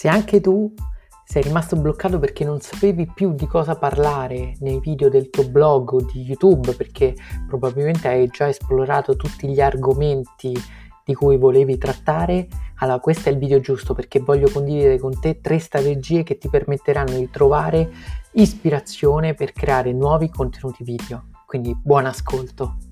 Se 0.00 0.08
anche 0.08 0.40
tu 0.40 0.72
sei 1.26 1.42
rimasto 1.42 1.76
bloccato 1.76 2.18
perché 2.18 2.42
non 2.42 2.58
sapevi 2.62 3.06
più 3.14 3.34
di 3.34 3.46
cosa 3.46 3.76
parlare 3.76 4.54
nei 4.60 4.80
video 4.80 5.10
del 5.10 5.28
tuo 5.28 5.46
blog 5.46 5.92
o 5.92 6.00
di 6.00 6.22
YouTube, 6.22 6.72
perché 6.72 7.14
probabilmente 7.46 8.08
hai 8.08 8.26
già 8.28 8.48
esplorato 8.48 9.14
tutti 9.14 9.46
gli 9.46 9.60
argomenti 9.60 10.58
di 11.04 11.14
cui 11.14 11.36
volevi 11.36 11.76
trattare, 11.76 12.48
allora 12.76 12.98
questo 12.98 13.28
è 13.28 13.32
il 13.32 13.38
video 13.38 13.60
giusto 13.60 13.92
perché 13.92 14.20
voglio 14.20 14.48
condividere 14.50 14.98
con 14.98 15.20
te 15.20 15.42
tre 15.42 15.58
strategie 15.58 16.22
che 16.22 16.38
ti 16.38 16.48
permetteranno 16.48 17.18
di 17.18 17.28
trovare 17.28 17.92
ispirazione 18.32 19.34
per 19.34 19.52
creare 19.52 19.92
nuovi 19.92 20.30
contenuti 20.30 20.82
video. 20.82 21.26
Quindi 21.44 21.76
buon 21.78 22.06
ascolto! 22.06 22.89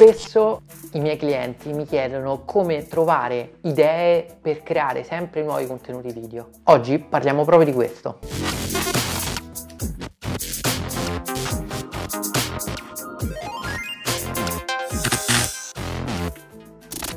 Spesso 0.00 0.62
i 0.92 1.00
miei 1.00 1.18
clienti 1.18 1.74
mi 1.74 1.84
chiedono 1.84 2.46
come 2.46 2.86
trovare 2.86 3.56
idee 3.64 4.24
per 4.40 4.62
creare 4.62 5.04
sempre 5.04 5.42
nuovi 5.42 5.66
contenuti 5.66 6.10
video. 6.10 6.48
Oggi 6.64 6.98
parliamo 6.98 7.44
proprio 7.44 7.66
di 7.66 7.74
questo. 7.74 8.18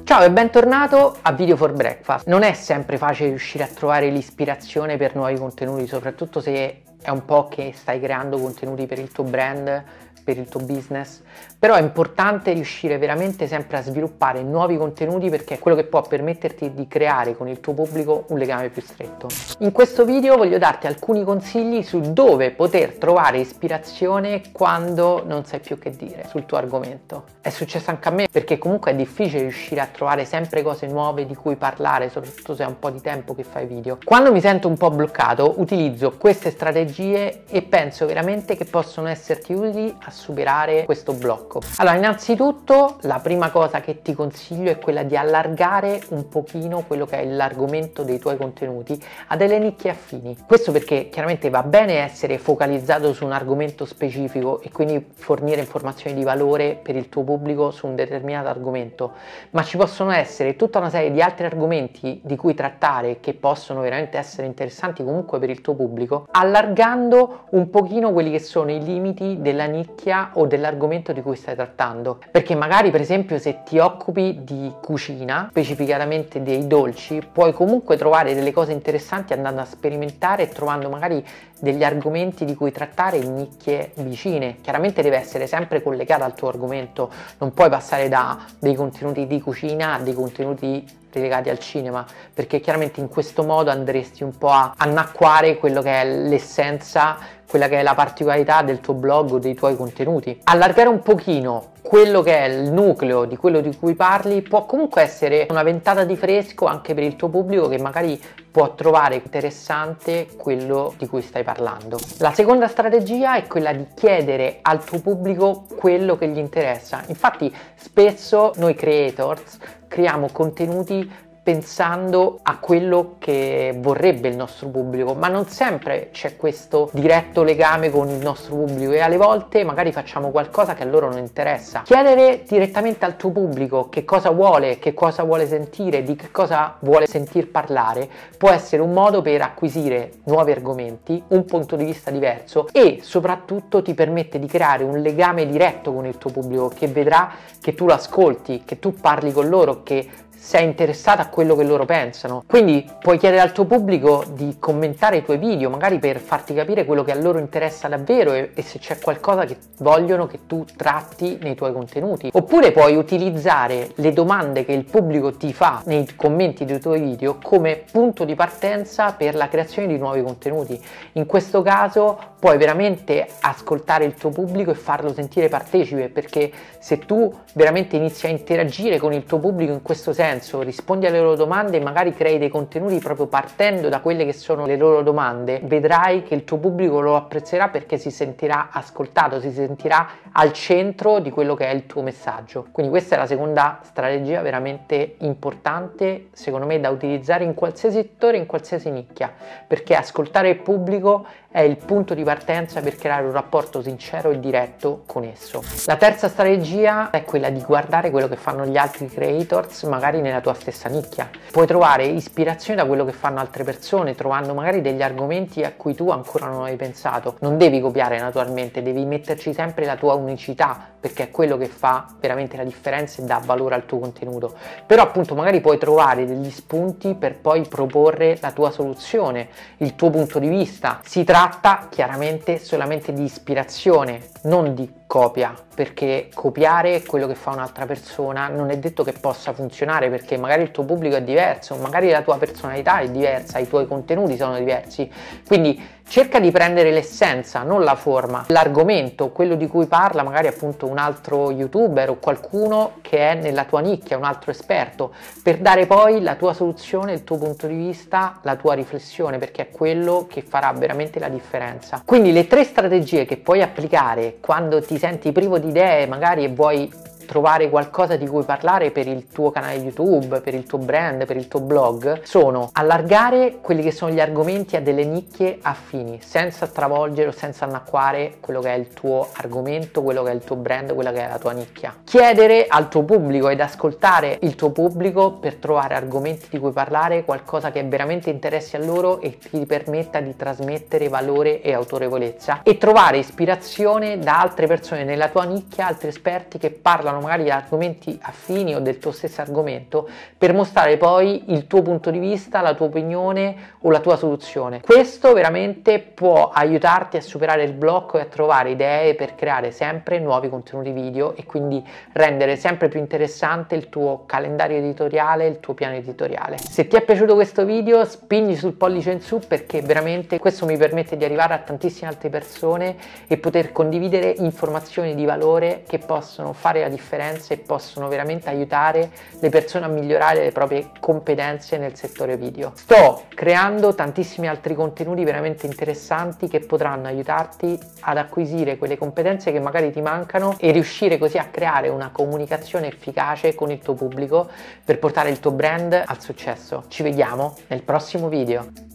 Ciao 0.04 0.26
e 0.26 0.32
bentornato 0.32 1.16
a 1.22 1.32
Video 1.32 1.56
for 1.56 1.72
Breakfast. 1.72 2.28
Non 2.28 2.44
è 2.44 2.52
sempre 2.52 2.98
facile 2.98 3.30
riuscire 3.30 3.64
a 3.64 3.68
trovare 3.68 4.10
l'ispirazione 4.10 4.98
per 4.98 5.16
nuovi 5.16 5.38
contenuti, 5.38 5.88
soprattutto 5.88 6.42
se 6.42 6.82
è 7.02 7.10
un 7.10 7.24
po' 7.24 7.48
che 7.48 7.72
stai 7.74 8.02
creando 8.02 8.38
contenuti 8.38 8.86
per 8.86 9.00
il 9.00 9.10
tuo 9.10 9.24
brand, 9.24 9.84
per 10.24 10.38
il 10.38 10.48
tuo 10.48 10.62
business, 10.62 11.22
però 11.60 11.76
è 11.76 11.82
importante 11.82 12.54
riuscire 12.54 12.98
veramente 12.98 13.48
sempre 13.48 13.78
a 13.78 13.82
sviluppare 13.82 14.42
nuovi 14.42 14.78
contenuti 14.78 15.30
perché 15.30 15.56
è 15.56 15.60
quello 15.60 15.78
che 15.78 15.84
può 15.84 16.02
permetterti 16.02 16.74
di 16.74 16.88
creare 16.88 17.36
con 17.36 17.48
il 17.48 17.60
tuo 17.60 17.74
pubblico 17.74 18.26
un 18.30 18.38
legame 18.38 18.70
più 18.70 18.82
stretto. 18.82 19.28
In 19.60 19.72
questo 19.72 20.06
video 20.06 20.38
voglio 20.38 20.58
darti 20.58 20.88
alcuni 20.88 21.24
consigli 21.24 21.84
su 21.84 22.00
dove 22.00 22.52
poter 22.52 22.94
trovare 22.94 23.40
ispirazione 23.40 24.42
quando 24.52 25.24
non 25.26 25.46
sai 25.46 25.60
più 25.60 25.78
che 25.78 25.92
dire 25.92 26.26
sul 26.30 26.46
tuo 26.46 26.58
argomento. 26.58 27.26
È 27.42 27.50
successo 27.50 27.90
anche 27.90 28.08
a 28.08 28.12
me 28.12 28.28
perché 28.32 28.58
comunque 28.58 28.92
è 28.92 28.96
difficile 28.96 29.42
riuscire 29.42 29.82
a 29.82 29.88
trovare 29.88 30.26
sempre 30.26 30.62
cose 30.62 30.88
nuove 30.88 31.26
di 31.26 31.36
cui 31.36 31.56
parlare, 31.56 32.10
soprattutto 32.10 32.56
se 32.56 32.64
è 32.64 32.68
un 32.68 32.80
po' 32.80 32.90
di 32.90 33.02
tempo 33.02 33.36
che 33.36 33.44
fai 33.44 33.66
video. 33.66 33.98
Quando 34.04 34.32
mi 34.32 34.42
sento 34.42 34.68
un 34.68 34.78
po' 34.78 34.90
bloccato 34.90 35.56
utilizzo 35.58 36.12
queste 36.18 36.52
strategie 36.52 37.44
e 37.48 37.62
penso 37.62 38.06
veramente 38.06 38.56
che 38.56 38.66
possono 38.66 39.08
esserti 39.08 39.54
utili 39.54 39.96
a 40.04 40.12
superare 40.14 40.86
questo 40.86 41.14
blocco. 41.14 41.62
Allora, 41.78 41.96
innanzitutto 41.96 42.98
la 43.02 43.20
prima 43.20 43.50
cosa 43.50 43.82
che 43.82 44.02
ti 44.02 44.14
consiglio 44.14 44.70
è 44.72 44.78
quella 44.78 45.04
di 45.04 45.18
allargare 45.18 46.02
un 46.10 46.30
pochino 46.30 46.84
quello 46.88 47.06
che 47.06 47.20
è 47.20 47.26
l'argomento 47.26 48.04
dei 48.04 48.20
tuoi 48.20 48.38
contenuti 48.38 49.02
a 49.28 49.36
delle 49.36 49.60
nicchie 49.60 49.90
affini. 49.90 50.38
Questo 50.46 50.72
perché 50.72 51.10
chiaramente 51.10 51.50
va 51.50 51.64
bene 51.64 52.00
essere 52.00 52.38
focalizzato 52.38 53.14
su 53.14 53.26
un 53.26 53.32
argomento 53.32 53.86
specifico 53.86 54.62
e 54.62 54.72
quindi 54.72 55.06
fornire 55.14 55.62
informazioni 55.62 56.16
di 56.16 56.24
valore 56.24 56.80
per 56.82 56.96
il 56.96 57.10
tuo 57.10 57.24
pubblico 57.24 57.72
su 57.72 57.88
un 57.88 57.96
determinato 57.96 58.48
argomento, 58.48 59.14
ma 59.52 59.64
ci 59.64 59.78
possono 59.78 60.12
essere 60.12 60.56
tutta 60.56 60.80
una 60.80 60.90
serie 60.90 61.12
di 61.12 61.22
altri 61.22 61.46
argomenti 61.46 62.22
di 62.24 62.36
cui 62.36 62.54
trattare 62.54 63.20
che 63.20 63.34
possono 63.34 63.82
veramente 63.82 64.18
essere 64.18 64.46
interessanti 64.46 65.04
comunque 65.04 65.40
per 65.40 65.50
il 65.50 65.62
tuo 65.62 65.74
pubblico, 65.74 66.28
allargando 66.32 67.46
un 67.52 67.70
pochino 67.70 68.12
quelli 68.12 68.32
che 68.32 68.40
sono 68.40 68.72
i 68.72 68.84
limiti 68.84 69.38
della 69.40 69.66
nicchia 69.66 70.03
nicchia 70.04 70.32
o 70.34 70.46
dell'argomento 70.46 71.14
di 71.14 71.22
cui 71.22 71.38
stai 71.38 71.56
trattando. 71.56 72.20
Perché 72.30 72.56
magari 72.56 72.92
per 72.92 73.02
esempio 73.02 73.40
se 73.40 73.62
ti 73.64 73.80
occupi 73.80 74.40
di 74.44 74.72
cucina, 74.82 75.48
specificatamente 75.50 76.42
dei 76.42 76.68
dolci, 76.68 77.22
puoi 77.32 77.54
comunque 77.54 77.96
trovare 77.96 78.36
delle 78.36 78.52
cose 78.52 78.74
interessanti 78.74 79.34
andando 79.34 79.62
a 79.62 79.66
sperimentare 79.66 80.44
e 80.44 80.50
trovando 80.50 80.90
magari 80.90 81.26
degli 81.60 81.84
argomenti 81.84 82.44
di 82.44 82.56
cui 82.56 82.72
trattare 82.72 83.18
in 83.18 83.34
nicchie 83.34 83.92
vicine. 83.96 84.58
Chiaramente 84.62 85.02
deve 85.02 85.18
essere 85.18 85.48
sempre 85.48 85.82
collegata 85.82 86.26
al 86.26 86.36
tuo 86.36 86.50
argomento, 86.50 87.10
non 87.38 87.54
puoi 87.54 87.70
passare 87.70 88.10
da 88.10 88.38
dei 88.60 88.76
contenuti 88.76 89.26
di 89.26 89.40
cucina 89.40 89.94
a 89.94 90.00
dei 90.00 90.14
contenuti 90.14 91.02
relegati 91.14 91.50
al 91.50 91.60
cinema, 91.60 92.06
perché 92.34 92.60
chiaramente 92.60 93.00
in 93.00 93.10
questo 93.10 93.44
modo 93.44 93.72
andresti 93.72 94.24
un 94.24 94.38
po' 94.38 94.50
a 94.50 94.74
annacquare 94.78 95.58
quello 95.58 95.82
che 95.82 96.02
è 96.02 96.06
l'essenza, 96.06 97.18
quella 97.48 97.68
che 97.68 97.80
è 97.80 97.84
la 97.84 97.94
particolarità 97.94 98.62
del 98.62 98.80
tuo 98.80 98.94
blog 98.94 99.34
o 99.34 99.40
dei 99.40 99.54
tuoi 99.54 99.76
contenuti. 99.76 100.40
Allargare 100.44 100.90
un 100.90 101.02
pochino 101.02 101.73
quello 101.84 102.22
che 102.22 102.38
è 102.38 102.48
il 102.48 102.72
nucleo 102.72 103.26
di 103.26 103.36
quello 103.36 103.60
di 103.60 103.76
cui 103.78 103.94
parli 103.94 104.42
può 104.42 104.66
comunque 104.66 105.02
essere 105.02 105.46
una 105.50 105.64
ventata 105.64 106.06
di 106.06 106.16
fresco 106.16 106.66
anche 106.66 106.94
per 106.94 107.04
il 107.04 107.18
tuo 107.18 107.28
pubblico 107.28 107.68
che 107.68 107.78
magari 107.78 108.20
può 108.50 108.74
trovare 108.74 109.16
interessante 109.16 110.28
quello 110.38 110.94
di 110.98 111.08
cui 111.08 111.22
stai 111.22 111.44
parlando. 111.44 112.00
La 112.20 112.32
seconda 112.32 112.68
strategia 112.68 113.36
è 113.36 113.48
quella 113.48 113.74
di 113.74 113.86
chiedere 113.94 114.60
al 114.62 114.84
tuo 114.84 115.02
pubblico 115.02 115.66
quello 115.76 116.18
che 116.18 116.30
gli 116.30 116.38
interessa. 116.38 117.04
Infatti 117.08 117.54
spesso 117.76 118.54
noi 118.56 118.76
creators 118.76 119.58
creiamo 119.88 120.30
contenuti 120.32 121.12
pensando 121.44 122.40
a 122.42 122.58
quello 122.58 123.16
che 123.20 123.76
vorrebbe 123.78 124.30
il 124.30 124.38
nostro 124.38 124.70
pubblico, 124.70 125.14
ma 125.14 125.28
non 125.28 125.46
sempre 125.48 126.08
c'è 126.14 126.38
questo 126.38 126.90
diretto 126.94 127.44
legame 127.44 127.90
con 127.90 128.08
il 128.08 128.20
nostro 128.20 128.56
pubblico 128.56 128.94
e 128.94 129.02
alle 129.02 129.18
volte 129.18 129.66
magari 129.66 129.92
facciamo 129.92 130.32
qualcosa 130.32 130.74
che 130.74 130.84
a 130.84 130.86
loro 130.86 131.10
non 131.10 131.18
interessa. 131.18 131.82
Chiedere 131.82 132.44
direttamente 132.48 133.04
al 133.04 133.18
tuo 133.18 133.32
pubblico 133.32 133.90
che 133.90 134.06
cosa 134.06 134.30
vuole, 134.30 134.80
che 134.80 134.94
cosa 134.94 135.24
vuole 135.24 135.46
sentire, 135.46 136.02
di 136.02 136.16
che 136.16 136.32
cosa 136.32 136.78
vuole 136.80 137.08
sentir 137.08 137.52
parlare, 137.52 138.10
può 138.38 138.50
essere 138.50 138.82
un 138.82 138.94
modo 138.94 139.22
per 139.22 139.42
acquisire 139.42 140.12
nuovi 140.24 140.52
argomenti, 140.52 141.22
un 141.28 141.44
punto 141.44 141.76
di 141.76 141.84
vista 141.84 142.10
diverso 142.10 142.68
e 142.72 143.00
soprattutto 143.02 143.82
ti 143.82 143.94
permette 143.94 144.40
di 144.40 144.48
creare 144.48 144.86
un 144.86 145.02
legame 145.02 145.46
diretto 145.46 145.92
con 145.92 146.06
il 146.06 146.18
tuo 146.18 146.32
pubblico 146.32 146.70
che 146.70 146.88
vedrà 146.88 147.32
che 147.60 147.74
tu 147.74 147.86
lo 147.86 147.94
ascolti, 147.94 148.64
che 148.66 148.80
tu 148.80 148.94
parli 148.94 149.34
con 149.34 149.50
loro, 149.50 149.84
che 149.84 150.08
sei 150.44 150.66
interessato 150.66 151.22
a 151.22 151.28
quello 151.28 151.56
che 151.56 151.64
loro 151.64 151.86
pensano. 151.86 152.44
Quindi 152.46 152.86
puoi 153.00 153.18
chiedere 153.18 153.42
al 153.42 153.54
tuo 153.54 153.64
pubblico 153.64 154.26
di 154.34 154.58
commentare 154.60 155.18
i 155.18 155.24
tuoi 155.24 155.38
video, 155.38 155.70
magari 155.70 156.00
per 156.00 156.20
farti 156.20 156.54
capire 156.54 156.84
quello 156.84 157.06
che 157.06 157.14
a 157.14 157.16
loro 157.16 157.40
interessa 157.40 157.88
davvero 157.88 158.34
e, 158.34 158.52
e, 158.54 158.62
se 158.62 158.78
c'è 158.78 159.00
qualcosa 159.00 159.46
che 159.46 159.56
vogliono 159.78 160.28
che 160.28 160.40
tu 160.46 160.66
tratti 160.76 161.40
nei 161.42 161.56
tuoi 161.56 161.72
contenuti. 161.72 162.30
Oppure 162.34 162.74
puoi 162.74 162.98
utilizzare 162.98 163.92
le 163.96 164.12
domande 164.12 164.66
che 164.66 164.74
il 164.74 164.84
pubblico 164.84 165.32
ti 165.32 165.54
fa 165.54 165.82
nei 165.86 166.06
commenti 166.14 166.66
dei 166.66 166.82
tuoi 166.82 167.00
video 167.00 167.38
come 167.42 167.82
punto 167.90 168.26
di 168.26 168.36
partenza 168.36 169.14
per 169.14 169.36
la 169.36 169.48
creazione 169.48 169.88
di 169.88 169.98
nuovi 169.98 170.22
contenuti. 170.22 170.80
In 171.14 171.26
questo 171.26 171.62
caso 171.62 172.32
puoi 172.44 172.58
veramente 172.58 173.26
ascoltare 173.40 174.04
il 174.04 174.16
tuo 174.16 174.30
pubblico 174.30 174.72
e 174.72 174.76
farlo 174.76 175.14
sentire 175.14 175.48
partecipe 175.48 176.10
perché 176.10 176.52
se 176.78 177.00
tu 177.00 177.34
veramente 177.54 177.96
inizi 177.96 178.26
a 178.26 178.30
interagire 178.30 178.98
con 178.98 179.14
il 179.14 179.24
tuo 179.24 179.40
pubblico 179.40 179.72
in 179.72 179.82
questo 179.82 180.12
senso, 180.12 180.32
senso 180.34 180.62
rispondi 180.62 181.06
alle 181.06 181.20
loro 181.20 181.36
domande 181.36 181.78
e 181.78 181.80
magari 181.80 182.14
crei 182.14 182.38
dei 182.38 182.50
contenuti 182.50 182.98
proprio 183.00 183.28
partendo 183.28 183.90
da 183.90 184.00
quelle 184.00 184.26
che 184.26 184.34
sono 184.34 184.66
le 184.66 184.78
loro 184.78 185.04
domande, 185.04 185.62
vedrai 185.64 186.24
che 186.24 186.34
il 186.34 186.44
tuo 186.44 186.58
pubblico 186.58 187.00
lo 187.02 187.16
apprezzerà 187.16 187.70
perché 187.70 187.98
si 187.98 188.10
sentirà 188.10 188.70
ascoltato, 188.72 189.40
si 189.40 189.52
sentirà 189.52 190.08
al 190.32 190.52
centro 190.54 191.20
di 191.20 191.30
quello 191.30 191.54
che 191.54 191.68
è 191.68 191.74
il 191.74 191.86
tuo 191.86 192.02
messaggio. 192.02 192.68
Quindi 192.72 192.92
questa 192.92 193.16
è 193.16 193.18
la 193.20 193.28
seconda 193.28 193.80
strategia 193.84 194.42
veramente 194.42 195.16
importante, 195.20 196.30
secondo 196.32 196.66
me, 196.66 196.80
da 196.80 196.90
utilizzare 196.90 197.44
in 197.44 197.54
qualsiasi 197.54 197.98
settore, 197.98 198.38
in 198.38 198.46
qualsiasi 198.46 198.90
nicchia, 198.90 199.32
perché 199.68 199.96
ascoltare 199.96 200.50
il 200.50 200.58
pubblico 200.58 201.26
è 201.54 201.62
il 201.62 201.78
punto 201.78 202.16
di 202.16 202.24
partenza 202.24 202.82
per 202.82 202.96
creare 202.96 203.28
un 203.28 203.32
rapporto 203.32 203.84
sincero 203.84 204.32
e 204.32 204.40
diretto 204.40 205.04
con 205.06 205.24
esso. 205.24 205.62
La 205.86 205.98
terza 205.98 206.28
strategia 206.28 207.12
è 207.12 207.24
quella 207.24 207.52
di 207.52 207.62
guardare 207.62 208.10
quello 208.10 208.28
che 208.28 208.38
fanno 208.38 208.66
gli 208.66 208.76
altri 208.76 209.06
creators, 209.08 209.84
magari 209.84 210.13
nella 210.22 210.42
tua 210.42 210.54
stessa 210.54 210.90
nicchia. 210.90 211.30
Puoi 211.52 211.68
trovare 211.68 212.06
ispirazione 212.06 212.82
da 212.82 212.88
quello 212.88 213.06
che 213.06 213.12
fanno 213.12 213.40
altre 213.40 213.64
persone, 213.64 214.16
trovando 214.16 214.54
magari 214.54 214.82
degli 214.82 215.02
argomenti 215.02 215.64
a 215.64 215.74
cui 215.76 215.94
tu 215.94 216.10
ancora 216.10 216.48
non 216.48 216.64
hai 216.64 216.76
pensato. 216.76 217.36
Non 217.40 217.58
devi 217.58 217.80
copiare 217.80 218.20
naturalmente, 218.20 218.82
devi 218.82 219.06
metterci 219.06 219.54
sempre 219.54 219.86
la 219.86 219.96
tua 219.96 220.14
unicità, 220.14 220.90
perché 221.00 221.24
è 221.24 221.32
quello 221.32 221.58
che 221.58 221.68
fa 221.68 222.08
veramente 222.20 222.58
la 222.58 222.64
differenza 222.64 223.22
e 223.22 223.26
dà 223.26 223.42
valore 223.44 223.76
al 223.76 223.86
tuo 223.86 224.00
contenuto. 224.00 224.54
Però 224.86 225.04
appunto 225.04 225.36
magari 225.36 225.62
puoi 225.62 225.78
trovare 225.78 226.26
degli 226.26 226.50
spunti 226.50 227.16
per 227.16 227.40
poi 227.40 227.68
proporre 227.68 228.38
la 228.42 228.52
tua 228.52 228.72
soluzione, 228.72 229.50
il 229.78 229.96
tuo 229.96 230.10
punto 230.10 230.40
di 230.40 230.48
vista. 230.48 231.00
Si 231.04 231.24
tratta 231.24 231.88
chiaramente 231.90 232.60
solamente 232.60 233.14
di 233.14 233.24
ispirazione, 233.24 234.22
non 234.44 234.74
di 234.74 235.02
copia, 235.14 235.54
perché 235.76 236.30
copiare 236.34 237.04
quello 237.04 237.28
che 237.28 237.36
fa 237.36 237.52
un'altra 237.52 237.86
persona 237.86 238.48
non 238.48 238.72
è 238.72 238.80
detto 238.80 239.04
che 239.04 239.12
possa 239.12 239.54
funzionare, 239.54 240.10
perché 240.10 240.40
magari 240.40 240.64
il 240.64 240.72
tuo 240.72 240.86
pubblico 240.86 241.16
è 241.16 241.22
diverso, 241.22 241.76
magari 241.76 242.10
la 242.10 242.24
tua 242.24 242.40
personalità 242.40 242.98
è 242.98 243.08
diversa, 243.12 243.60
i 243.60 243.68
tuoi 243.68 243.86
contenuti 243.86 244.36
sono 244.38 244.58
diversi. 244.58 245.08
Quindi 245.46 245.80
cerca 246.08 246.40
di 246.40 246.52
prendere 246.52 246.92
l'essenza, 246.92 247.64
non 247.64 247.84
la 247.84 247.96
forma, 247.96 248.46
l'argomento, 248.48 249.30
quello 249.30 249.56
di 249.56 249.68
cui 249.68 249.88
parla 249.88 250.24
magari 250.24 250.48
appunto 250.48 250.88
un 250.88 250.98
altro 250.98 251.52
youtuber 251.52 252.10
o 252.10 252.18
qualcuno 252.18 252.94
che 253.02 253.32
è 253.32 253.36
nella 253.36 253.66
tua 253.66 253.80
nicchia, 253.80 254.18
un 254.18 254.24
altro 254.24 254.52
esperto, 254.52 255.14
per 255.42 255.58
dare 255.58 255.86
poi 255.86 256.22
la 256.22 256.36
tua 256.36 256.54
soluzione, 256.54 257.14
il 257.14 257.24
tuo 257.24 257.38
punto 257.38 257.68
di 257.68 257.76
vista, 257.76 258.40
la 258.44 258.56
tua 258.56 258.74
riflessione, 258.74 259.38
perché 259.38 259.64
è 259.64 259.70
quello 259.70 260.28
che 260.30 260.42
farà 260.42 260.72
veramente 260.74 261.20
la 261.20 261.30
differenza. 261.30 262.02
Quindi 262.06 262.32
le 262.32 262.48
tre 262.48 262.64
strategie 262.64 263.26
che 263.26 263.38
puoi 263.38 263.62
applicare 263.62 264.38
quando 264.40 264.82
ti 264.82 264.98
senti 264.98 265.32
privo 265.32 265.58
di 265.58 265.70
idee, 265.70 266.08
magari 266.08 266.44
e 266.44 266.50
vuoi 266.50 266.92
trovare 267.26 267.70
qualcosa 267.70 268.16
di 268.16 268.28
cui 268.28 268.44
parlare 268.44 268.92
per 268.92 269.08
il 269.08 269.28
tuo 269.28 269.52
canale 269.52 269.76
YouTube, 269.76 270.42
per 270.42 270.54
il 270.54 270.64
tuo 270.64 270.78
brand, 270.78 271.26
per 271.26 271.38
il 271.38 271.48
tuo 271.48 271.60
blog, 271.60 272.22
sono 272.24 272.70
allargare 272.74 273.60
quelli 273.62 273.82
che 273.82 273.92
sono 273.92 274.12
gli 274.12 274.20
argomenti 274.20 274.76
a 274.76 274.82
delle 274.82 275.06
nicchie 275.06 275.60
affini, 275.62 276.20
senza 276.22 276.68
travolgere 276.68 277.30
o 277.30 277.32
senza 277.32 277.66
annacquare 277.66 278.38
quello 278.40 278.62
che 278.62 278.74
è 278.74 278.78
il 278.78 278.90
tuo 278.90 279.28
argomento, 279.34 280.02
quello 280.02 280.24
che 280.24 280.32
è 280.32 280.34
il 280.34 280.44
tuo 280.44 280.56
brand, 280.56 280.94
quella 280.94 281.12
che 281.12 281.26
è 281.26 281.28
la 281.28 281.40
tua 281.40 281.52
nicchia. 281.52 281.96
Chiedere 282.04 282.66
al 282.68 282.90
tuo 282.90 283.04
pubblico 283.04 283.50
ed 283.50 283.60
ascoltare 283.60 284.38
il 284.42 284.56
tuo 284.56 284.72
pubblico 284.72 285.34
per 285.34 285.56
trovare 285.56 285.96
argomenti 285.96 286.48
di 286.50 286.60
cui 286.60 286.72
parlare, 286.72 287.24
qualcosa 287.24 287.72
che 287.72 287.84
veramente 287.84 288.30
interessi 288.30 288.76
a 288.76 288.80
loro 288.80 289.22
e 289.22 289.38
ti 289.38 289.66
permetta 289.66 290.20
di 290.20 290.36
trasmettere 290.36 291.08
valore 291.08 291.62
e 291.62 291.74
autorevolezza 291.74 292.62
e 292.64 292.78
trovare 292.78 293.18
ispirazione 293.18 294.20
da 294.20 294.40
altre 294.40 294.68
persone 294.68 295.04
nella 295.04 295.30
tua 295.30 295.44
nicchia, 295.44 295.88
altri 295.88 296.10
esperti 296.10 296.58
che 296.58 296.72
parlano 296.72 297.13
magari 297.20 297.44
di 297.44 297.52
argomenti 297.52 298.18
affini 298.22 298.76
o 298.76 298.80
del 298.80 298.98
tuo 298.98 299.12
stesso 299.12 299.42
argomento 299.42 300.08
per 300.38 300.54
mostrare 300.54 300.98
poi 300.98 301.52
il 301.52 301.68
tuo 301.68 301.82
punto 301.82 302.12
di 302.12 302.20
vista, 302.20 302.62
la 302.62 302.74
tua 302.74 302.88
opinione 302.88 303.56
o 303.82 303.92
la 303.92 304.00
tua 304.00 304.16
soluzione. 304.16 304.82
Questo 304.82 305.34
veramente 305.34 306.00
può 306.00 306.50
aiutarti 306.50 307.18
a 307.18 307.22
superare 307.22 307.64
il 307.64 307.74
blocco 307.74 308.18
e 308.18 308.22
a 308.22 308.26
trovare 308.26 308.72
idee 308.72 309.16
per 309.16 309.36
creare 309.36 309.72
sempre 309.72 310.20
nuovi 310.20 310.50
contenuti 310.50 310.92
video 310.92 311.36
e 311.36 311.46
quindi 311.46 311.86
rendere 312.14 312.56
sempre 312.56 312.90
più 312.90 313.00
interessante 313.00 313.76
il 313.76 313.90
tuo 313.90 314.24
calendario 314.26 314.78
editoriale, 314.78 315.48
il 315.48 315.60
tuo 315.60 315.74
piano 315.74 315.96
editoriale. 315.96 316.58
Se 316.58 316.88
ti 316.88 316.96
è 316.96 317.02
piaciuto 317.02 317.36
questo 317.36 317.66
video 317.66 318.04
spingi 318.06 318.56
sul 318.56 318.74
pollice 318.74 319.12
in 319.12 319.22
su 319.22 319.40
perché 319.48 319.82
veramente 319.82 320.40
questo 320.40 320.66
mi 320.66 320.78
permette 320.78 321.18
di 321.18 321.26
arrivare 321.26 321.54
a 321.54 321.60
tantissime 321.60 322.10
altre 322.10 322.30
persone 322.30 322.96
e 323.28 323.38
poter 323.38 323.72
condividere 323.72 324.34
informazioni 324.38 325.16
di 325.16 325.26
valore 325.26 325.84
che 325.88 326.00
possono 326.00 326.54
fare 326.54 326.82
la 326.82 326.90
differenza 326.90 327.03
differenza 327.04 327.54
e 327.54 327.58
possono 327.58 328.08
veramente 328.08 328.50
aiutare 328.50 329.12
le 329.40 329.50
persone 329.50 329.86
a 329.86 329.90
migliorare 329.90 330.42
le 330.42 330.52
proprie 330.52 330.90
competenze 331.00 331.78
nel 331.78 331.96
settore 331.96 332.38
video. 332.38 332.72
Sto 332.76 333.24
creando 333.30 333.94
tantissimi 333.94 334.48
altri 334.48 334.74
contenuti 334.74 335.24
veramente 335.24 335.66
interessanti 335.66 336.48
che 336.48 336.62
potranno 336.62 337.08
aiutarti 337.08 337.78
ad 338.02 338.18
acquisire 338.18 338.78
quelle 338.78 338.98
competenze 338.98 339.52
che 339.52 339.60
magari 339.60 339.92
ti 339.92 340.02
mancano 340.02 340.56
e 340.60 340.72
riuscire 340.72 341.18
così 341.18 341.38
a 341.38 341.48
creare 341.52 341.90
una 341.90 342.10
comunicazione 342.12 342.88
efficace 342.88 343.54
con 343.54 343.70
il 343.70 343.80
tuo 343.80 343.94
pubblico 343.94 344.50
per 344.84 344.98
portare 344.98 345.30
il 345.30 345.40
tuo 345.40 345.52
brand 345.52 346.02
al 346.06 346.22
successo. 346.22 346.86
Ci 346.88 347.04
vediamo 347.04 347.56
nel 347.68 347.84
prossimo 347.84 348.30
video. 348.30 348.93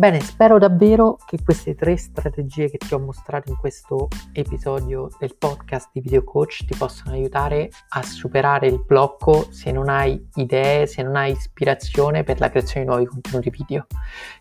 Bene, 0.00 0.20
spero 0.20 0.56
davvero 0.56 1.18
che 1.26 1.40
queste 1.44 1.74
tre 1.74 1.94
strategie 1.98 2.70
che 2.70 2.78
ti 2.78 2.94
ho 2.94 2.98
mostrato 2.98 3.50
in 3.50 3.58
questo 3.58 4.08
episodio 4.32 5.10
del 5.18 5.36
podcast 5.36 5.90
di 5.92 6.00
Video 6.00 6.24
Coach 6.24 6.64
ti 6.64 6.74
possano 6.74 7.12
aiutare 7.12 7.68
a 7.90 8.02
superare 8.02 8.68
il 8.68 8.82
blocco 8.82 9.52
se 9.52 9.70
non 9.70 9.90
hai 9.90 10.18
idee, 10.36 10.86
se 10.86 11.02
non 11.02 11.16
hai 11.16 11.32
ispirazione 11.32 12.24
per 12.24 12.40
la 12.40 12.48
creazione 12.48 12.86
di 12.86 12.90
nuovi 12.90 13.04
contenuti 13.04 13.50
video. 13.50 13.86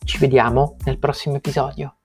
Ci 0.02 0.18
vediamo 0.18 0.78
nel 0.86 0.98
prossimo 0.98 1.36
episodio. 1.36 1.99